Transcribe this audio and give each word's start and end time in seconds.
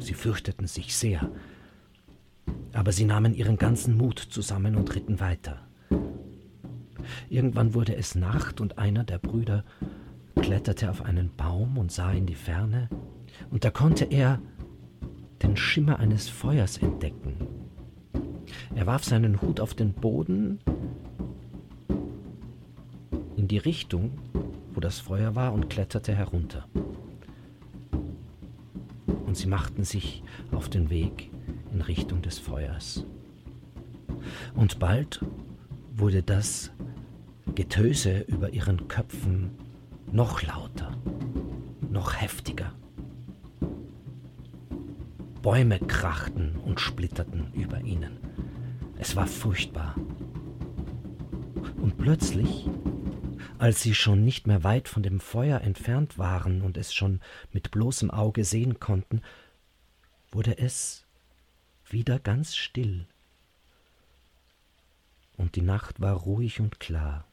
Sie 0.00 0.14
fürchteten 0.14 0.66
sich 0.66 0.96
sehr. 0.96 1.30
Aber 2.72 2.92
sie 2.92 3.04
nahmen 3.04 3.34
ihren 3.34 3.56
ganzen 3.56 3.96
Mut 3.96 4.18
zusammen 4.18 4.76
und 4.76 4.94
ritten 4.94 5.20
weiter. 5.20 5.60
Irgendwann 7.28 7.74
wurde 7.74 7.96
es 7.96 8.14
Nacht 8.14 8.60
und 8.60 8.78
einer 8.78 9.04
der 9.04 9.18
Brüder 9.18 9.64
kletterte 10.36 10.90
auf 10.90 11.02
einen 11.02 11.30
Baum 11.36 11.78
und 11.78 11.92
sah 11.92 12.12
in 12.12 12.26
die 12.26 12.34
Ferne, 12.34 12.88
und 13.50 13.64
da 13.64 13.70
konnte 13.70 14.04
er 14.04 14.40
den 15.42 15.56
Schimmer 15.56 15.98
eines 15.98 16.28
Feuers 16.28 16.78
entdecken. 16.78 17.34
Er 18.74 18.86
warf 18.86 19.04
seinen 19.04 19.40
Hut 19.40 19.60
auf 19.60 19.74
den 19.74 19.92
Boden 19.92 20.60
in 23.36 23.48
die 23.48 23.58
Richtung, 23.58 24.12
wo 24.72 24.80
das 24.80 25.00
Feuer 25.00 25.34
war, 25.34 25.52
und 25.52 25.70
kletterte 25.70 26.14
herunter. 26.14 26.66
Und 29.30 29.36
sie 29.36 29.46
machten 29.46 29.84
sich 29.84 30.24
auf 30.50 30.68
den 30.68 30.90
Weg 30.90 31.30
in 31.72 31.82
Richtung 31.82 32.20
des 32.20 32.40
Feuers. 32.40 33.06
Und 34.56 34.80
bald 34.80 35.24
wurde 35.94 36.24
das 36.24 36.72
Getöse 37.54 38.22
über 38.22 38.50
ihren 38.50 38.88
Köpfen 38.88 39.52
noch 40.10 40.42
lauter, 40.42 40.96
noch 41.92 42.20
heftiger. 42.20 42.72
Bäume 45.42 45.78
krachten 45.78 46.56
und 46.66 46.80
splitterten 46.80 47.52
über 47.52 47.82
ihnen. 47.82 48.18
Es 48.98 49.14
war 49.14 49.28
furchtbar. 49.28 49.94
Und 51.80 51.96
plötzlich, 51.98 52.68
als 53.60 53.82
sie 53.82 53.94
schon 53.94 54.24
nicht 54.24 54.46
mehr 54.46 54.64
weit 54.64 54.88
von 54.88 55.02
dem 55.02 55.20
Feuer 55.20 55.60
entfernt 55.60 56.16
waren 56.16 56.62
und 56.62 56.78
es 56.78 56.94
schon 56.94 57.20
mit 57.52 57.70
bloßem 57.70 58.10
Auge 58.10 58.44
sehen 58.44 58.80
konnten, 58.80 59.20
wurde 60.30 60.56
es 60.56 61.04
wieder 61.86 62.18
ganz 62.18 62.56
still. 62.56 63.06
Und 65.36 65.56
die 65.56 65.62
Nacht 65.62 66.00
war 66.00 66.14
ruhig 66.14 66.60
und 66.60 66.80
klar. 66.80 67.26